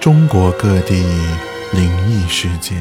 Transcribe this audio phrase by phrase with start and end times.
[0.00, 0.94] 中国各地
[1.72, 2.80] 灵异事件。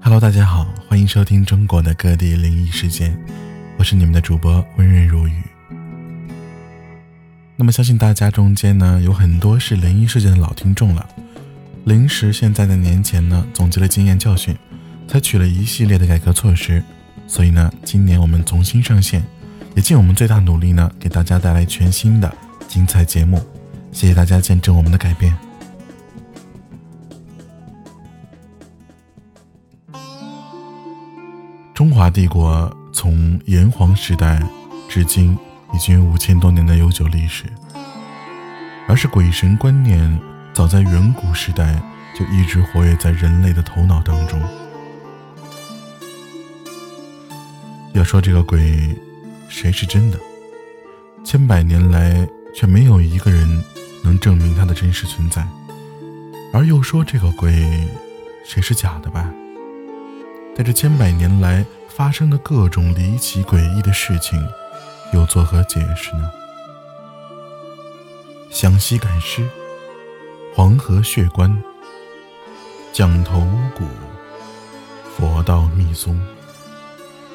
[0.00, 3.18] Hello，大家好，欢迎收听中国的各地灵异事件，
[3.76, 5.42] 我是你们的主播温润如雨。
[7.56, 11.04] 那么，相信大家中间呢有很多是灵异事件的老听众了。
[11.86, 14.56] 临时现在的年前呢，总结了经验教训，
[15.08, 16.80] 采取了一系列的改革措施，
[17.26, 19.24] 所以呢，今年我们重新上线。
[19.76, 22.32] 也尽我们最大努力呢，给大家带来全新的
[22.66, 23.40] 精彩节目。
[23.92, 25.36] 谢谢大家见证我们的改变。
[31.72, 34.42] 中华帝国从炎黄时代
[34.88, 35.38] 至今
[35.72, 37.44] 已经五千多年的悠久历史，
[38.86, 40.20] 而是鬼神观念
[40.52, 41.80] 早在远古时代
[42.18, 44.40] 就一直活跃在人类的头脑当中。
[47.92, 48.94] 要说这个鬼。
[49.50, 50.18] 谁是真的？
[51.24, 53.62] 千百年来却没有一个人
[54.02, 55.46] 能证明它的真实存在。
[56.52, 57.86] 而又说这个鬼，
[58.44, 59.30] 谁是假的吧？
[60.56, 64.40] 在这千百年来发生的各种离奇诡异的事情，
[65.12, 66.30] 又作何解释呢？
[68.50, 69.46] 湘西赶尸、
[70.54, 71.62] 黄河血棺、
[72.92, 73.84] 降头巫蛊、
[75.16, 76.18] 佛道密宗，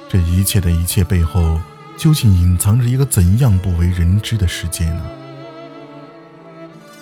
[0.10, 1.60] 这一切的一切背后。
[1.98, 5.10] 究竟隐藏着一个怎样不为人知的世界呢？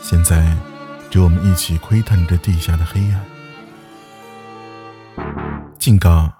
[0.02, 0.55] 现在，
[1.09, 3.25] 就我们一起窥探这地下的黑暗。
[5.80, 6.31] 警告：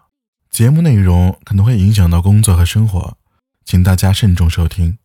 [0.50, 3.18] 节目内容可能会影响到工作和生活，
[3.66, 4.98] 请大家慎重收听。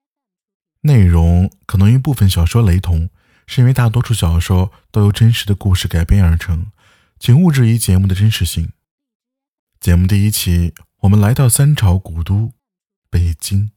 [0.82, 3.08] 内容可能与部分小说雷同，
[3.46, 6.66] 是因为大多数小说都由真实的故事改编而成，
[7.18, 8.70] 请勿质疑节目的真实性。
[9.80, 12.52] 节目第一期，我们来到三朝古都。
[13.10, 13.70] 北京，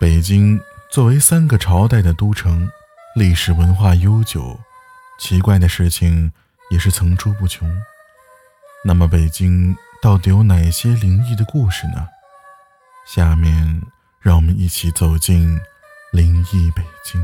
[0.00, 0.58] 北京
[0.90, 2.70] 作为三个朝代的都城，
[3.14, 4.58] 历史文化悠久，
[5.20, 6.32] 奇怪的事情
[6.70, 7.70] 也是层出不穷。
[8.82, 12.08] 那么，北京到底有哪些灵异的故事呢？
[13.06, 13.82] 下面
[14.20, 15.60] 让我们一起走进
[16.12, 17.22] 灵异北京。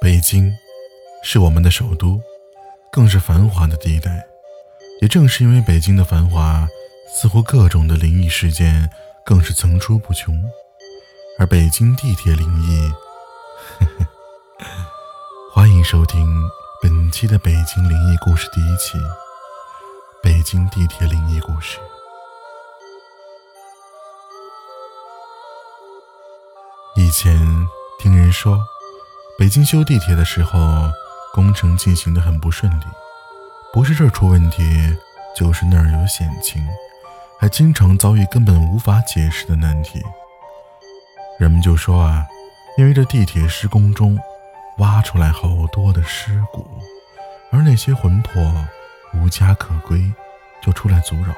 [0.00, 0.50] 北京
[1.22, 2.18] 是我们的首都。
[2.90, 4.26] 更是繁华的地带，
[5.00, 6.66] 也正是因为北京的繁华，
[7.14, 8.90] 似乎各种的灵异事件
[9.24, 10.42] 更是层出不穷。
[11.38, 12.90] 而北京地铁灵异，
[15.54, 16.26] 欢迎收听
[16.82, 18.98] 本期的北京灵异故事第一期
[20.22, 21.78] 《北京地铁灵异故事》。
[26.96, 27.38] 以前
[28.00, 28.58] 听人说，
[29.38, 30.58] 北京修地铁的时候。
[31.32, 32.84] 工程进行的很不顺利，
[33.72, 34.96] 不是这儿出问题，
[35.36, 36.66] 就是那儿有险情，
[37.38, 40.02] 还经常遭遇根本无法解释的难题。
[41.38, 42.26] 人们就说啊，
[42.76, 44.18] 因为这地铁施工中
[44.78, 46.66] 挖出来好多的尸骨，
[47.52, 48.66] 而那些魂魄
[49.14, 50.12] 无家可归，
[50.60, 51.32] 就出来阻扰。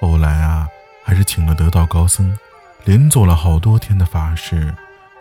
[0.00, 0.68] 后来啊，
[1.02, 2.36] 还是请了得道高僧，
[2.84, 4.72] 连做了好多天的法事，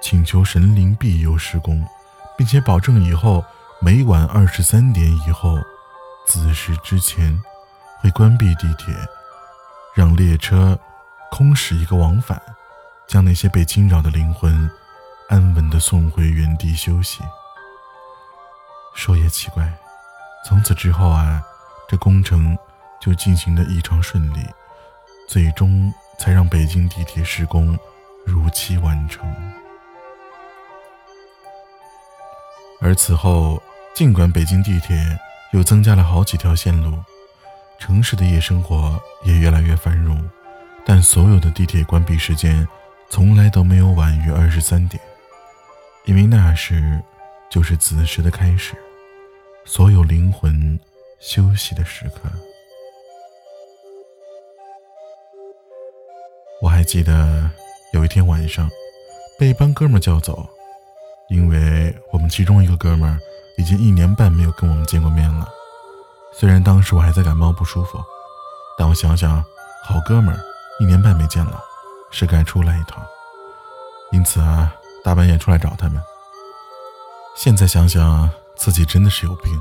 [0.01, 1.83] 请求神灵庇佑施工。
[2.37, 3.43] 并且保证以后
[3.79, 5.57] 每晚二十三点以后
[6.27, 7.41] 子时之前
[7.99, 8.93] 会关闭地铁，
[9.93, 10.77] 让列车
[11.31, 12.41] 空驶一个往返，
[13.07, 14.69] 将那些被惊扰的灵魂
[15.29, 17.21] 安稳地送回原地休息。
[18.93, 19.71] 说也奇怪，
[20.45, 21.41] 从此之后啊，
[21.87, 22.57] 这工程
[23.01, 24.45] 就进行得异常顺利，
[25.27, 27.77] 最终才让北京地铁施工
[28.25, 29.25] 如期完成。
[32.85, 33.59] 而此后，
[33.95, 34.95] 尽管北京地铁
[35.53, 36.95] 又增加了好几条线路，
[37.79, 40.23] 城市的夜生活也越来越繁荣，
[40.85, 42.67] 但所有的地铁关闭时间
[43.09, 45.01] 从来都没有晚于二十三点，
[46.03, 47.01] 因为那时
[47.49, 48.75] 就是子时的开始，
[49.65, 50.79] 所有灵魂
[51.19, 52.29] 休息的时刻。
[56.61, 57.49] 我还记得
[57.93, 58.69] 有一天晚上，
[59.39, 60.47] 被一帮哥们叫走。
[61.29, 63.19] 因为我们其中一个哥们儿
[63.57, 65.47] 已经一年半没有跟我们见过面了，
[66.33, 67.99] 虽然当时我还在感冒不舒服，
[68.77, 69.43] 但我想想，
[69.83, 70.39] 好哥们儿
[70.79, 71.59] 一年半没见了，
[72.11, 73.03] 是该出来一趟，
[74.11, 74.73] 因此啊，
[75.03, 76.01] 大半夜出来找他们。
[77.35, 79.51] 现在想想，自己真的是有病，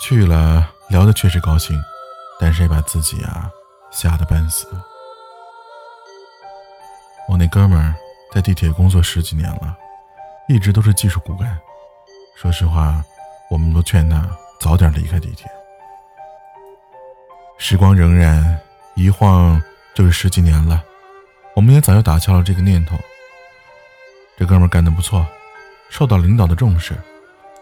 [0.00, 1.78] 去了聊的确实高兴，
[2.40, 3.50] 但是也把自己啊
[3.90, 4.66] 吓得半死。
[7.28, 7.94] 我那哥们儿
[8.32, 9.76] 在地铁工作十几年了。
[10.48, 11.58] 一直都是技术骨干，
[12.34, 13.04] 说实话，
[13.50, 14.26] 我们都劝他
[14.58, 15.46] 早点离开地铁，
[17.58, 18.56] 时光荏苒，
[18.96, 19.62] 一晃
[19.94, 20.82] 就是十几年了。
[21.54, 22.96] 我们也早就打消了这个念头。
[24.38, 25.26] 这哥们干得不错，
[25.90, 26.96] 受到领导的重视，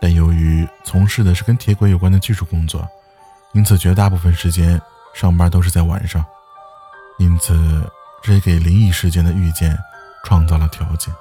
[0.00, 2.89] 但由于从事的是跟铁轨有关的技术工作，
[3.53, 4.81] 因此绝大部分时间
[5.12, 6.25] 上班都是在晚上。
[7.19, 7.91] 因此，
[8.23, 9.77] 这也给灵异事件的遇见
[10.23, 11.12] 创造了条件。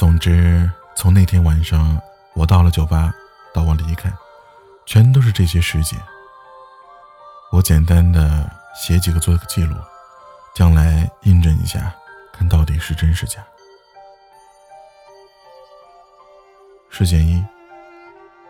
[0.00, 0.66] 总之，
[0.96, 2.00] 从那天晚上
[2.32, 3.12] 我到了酒吧，
[3.52, 4.10] 到我离开，
[4.86, 6.00] 全都是这些事件。
[7.52, 9.76] 我简单的写几个做个记录，
[10.54, 11.94] 将来印证一下，
[12.32, 13.44] 看到底是真是假。
[16.88, 17.44] 事件一：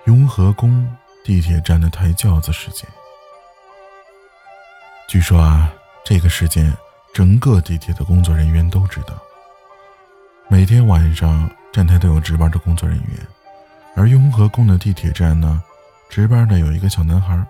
[0.04, 0.88] 雍和宫
[1.24, 2.88] 地铁站的抬轿子事件。
[5.08, 5.68] 据说啊，
[6.04, 6.72] 这个事件
[7.12, 9.20] 整个地铁的工作人员都知道。
[10.52, 13.26] 每天晚上站台都有值班的工作人员，
[13.94, 15.62] 而雍和宫的地铁站呢，
[16.08, 17.40] 值班的有一个小男孩。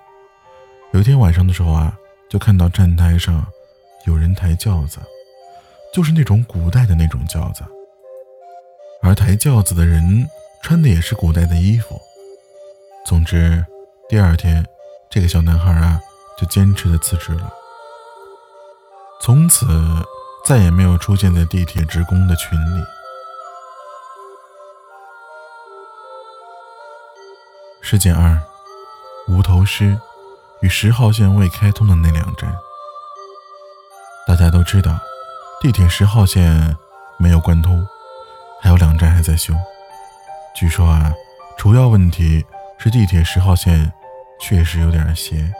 [0.92, 1.96] 有一天晚上的时候啊，
[2.28, 3.42] 就看到站台上
[4.04, 4.98] 有人抬轿子，
[5.94, 7.64] 就是那种古代的那种轿子，
[9.02, 10.28] 而抬轿子的人
[10.62, 11.98] 穿的也是古代的衣服。
[13.06, 13.64] 总之，
[14.10, 14.62] 第二天
[15.08, 15.98] 这个小男孩啊，
[16.38, 17.50] 就坚持的辞职了，
[19.22, 19.66] 从此
[20.44, 22.84] 再也没有出现在地铁职工的群里。
[27.80, 28.40] 事件二：
[29.28, 29.98] 无头尸。
[30.62, 32.54] 与十号线未开通的那两站，
[34.26, 35.00] 大家都知道，
[35.58, 36.76] 地铁十号线
[37.16, 37.88] 没有贯通，
[38.60, 39.54] 还有两站还在修。
[40.54, 41.14] 据说啊，
[41.56, 42.44] 主要问题
[42.76, 43.90] 是地铁十号线
[44.38, 45.50] 确实有点斜。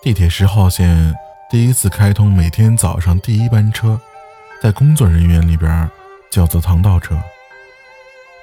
[0.00, 1.12] 地铁十号线
[1.48, 4.00] 第一次开通，每天早上第一班车，
[4.60, 5.88] 在工作人员里边
[6.28, 7.16] 叫做唐道车。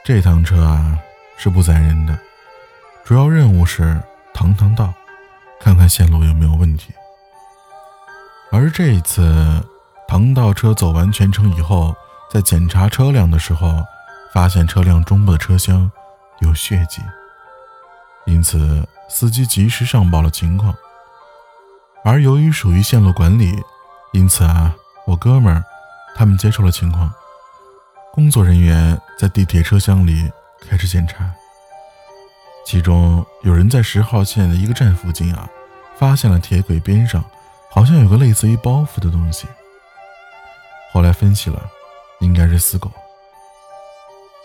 [0.05, 0.97] 这趟车啊
[1.35, 2.17] 是不载人的。
[3.03, 4.01] 主要任务是
[4.33, 4.93] 趟趟道，
[5.59, 6.93] 看看线路有没有问题。
[8.53, 9.61] 而这一次，
[10.07, 11.93] 唐道车走完全程以后，
[12.31, 13.83] 在检查车辆的时候，
[14.33, 15.91] 发现车辆中部的车厢
[16.39, 17.01] 有血迹，
[18.25, 20.73] 因此司机及时上报了情况。
[22.03, 23.63] 而由于属于线路管理，
[24.11, 24.75] 因此啊，
[25.07, 25.63] 我哥们儿
[26.15, 27.11] 他们接受了情况，
[28.11, 30.29] 工作人员在地铁车厢里
[30.67, 31.33] 开始检查。
[32.65, 35.49] 其中有人在十号线的一个站附近啊，
[35.97, 37.23] 发现了铁轨边上
[37.69, 39.47] 好像有个类似于包袱的东西。
[40.91, 41.61] 后来分析了，
[42.19, 42.91] 应该是死狗。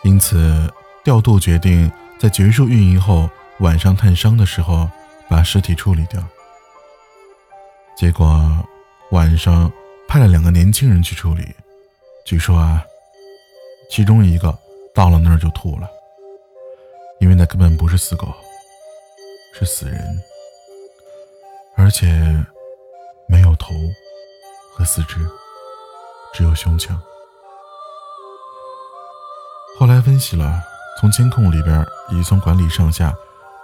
[0.04, 0.72] 因此
[1.02, 3.28] 调度决定在结束运营后
[3.58, 4.88] 晚上探伤的时候
[5.28, 6.22] 把尸体处理掉。
[7.98, 8.40] 结果
[9.10, 9.68] 晚上
[10.06, 11.52] 派了两个年轻人去处理，
[12.24, 12.80] 据说啊，
[13.90, 14.56] 其中一个
[14.94, 15.90] 到了那儿就吐了。
[17.18, 18.32] 因为那根本不是死狗，
[19.52, 20.00] 是死人，
[21.76, 22.06] 而且
[23.26, 23.74] 没有头
[24.72, 25.18] 和四肢，
[26.32, 26.96] 只有胸腔。
[29.76, 30.62] 后来分析了，
[31.00, 33.12] 从监控里边以及从管理上下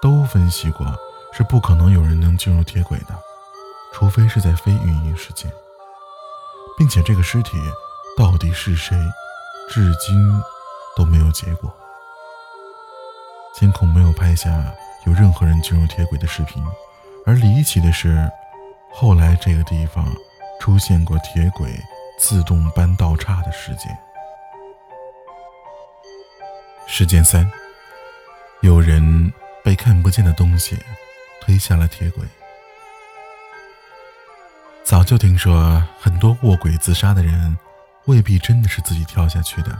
[0.03, 0.85] 都分析过，
[1.33, 3.17] 是不可能有人能进入铁轨的，
[3.97, 5.49] 除非是在非运营时间，
[6.77, 7.57] 并且这个尸体
[8.19, 8.99] 到底是谁，
[9.71, 10.17] 至今
[10.97, 11.73] 都没有结果。
[13.55, 14.51] 监控没有拍下
[15.07, 16.61] 有任何人进入铁轨的视频，
[17.25, 18.29] 而离奇的是，
[18.93, 20.05] 后来这个地方
[20.59, 21.81] 出现过铁轨
[22.19, 23.97] 自动搬道岔的事件。
[26.89, 27.49] 事件三：
[28.61, 29.33] 有人
[29.63, 30.77] 被看不见的东西
[31.41, 32.27] 推下了铁轨。
[34.85, 37.57] 早就听说很多卧轨自杀的人，
[38.05, 39.77] 未必真的是自己跳下去的，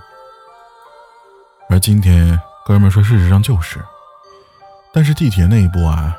[1.69, 2.41] 而今天。
[2.67, 3.79] 哥们说：“事实上就是，
[4.91, 6.17] 但是地铁内部啊，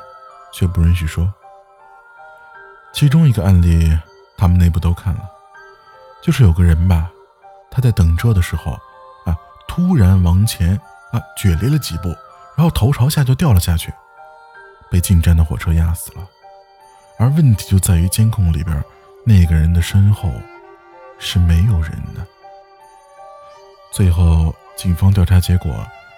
[0.52, 1.34] 却不允许说。
[2.92, 3.98] 其中一个案例，
[4.38, 5.28] 他们内部都看了，
[6.22, 7.10] 就是有个人吧，
[7.68, 8.78] 他在等车的时候
[9.24, 12.10] 啊，突然往前啊卷离了几步，
[12.56, 13.92] 然后头朝下就掉了下去，
[14.88, 16.24] 被进站的火车压死了。
[17.18, 18.84] 而问题就在于监控里边，
[19.24, 20.32] 那个人的身后
[21.18, 22.26] 是没有人的。
[23.92, 25.74] 最后，警方调查结果。”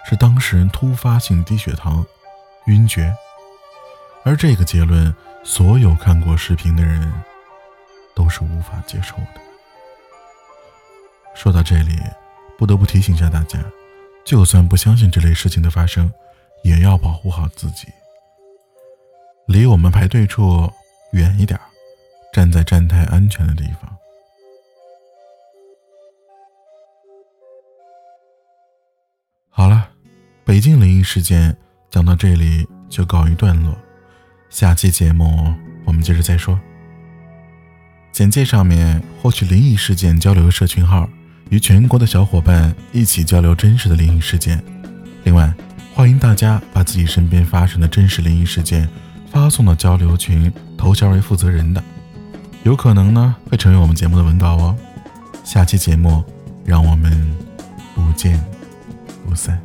[0.08, 2.02] 是当事人突发性低血糖、
[2.64, 3.14] 晕厥，
[4.24, 5.14] 而这个结论，
[5.44, 7.12] 所有看过视频的人
[8.14, 9.40] 都是无法接受的。
[11.34, 12.00] 说到这里，
[12.56, 13.58] 不得不提醒一下大家，
[14.24, 16.10] 就算不相信这类事情的发生，
[16.62, 17.88] 也要保护好自己，
[19.44, 20.72] 离我们排队处
[21.12, 21.58] 远一点，
[22.32, 23.96] 站在站台安全的地方。
[29.50, 29.90] 好了。
[30.44, 31.54] 北京灵异事件
[31.90, 33.76] 讲到这里就告一段落，
[34.48, 35.52] 下期节目
[35.84, 36.58] 我们接着再说。
[38.12, 41.06] 简介上面获取灵异事件交流社群号，
[41.50, 44.64] 与全国的小伙伴一起交流真实的灵异事件。
[45.24, 45.52] 另外，
[45.94, 48.88] 欢迎大家把自己身边发生的真实灵异事件
[49.30, 51.82] 发送到交流群，头衔为负责人的，
[52.64, 54.76] 有可能呢会成为我们节目的文稿哦。
[55.44, 56.22] 下期节目，
[56.64, 57.36] 让我们
[57.94, 58.42] 不见
[59.26, 59.60] 不散。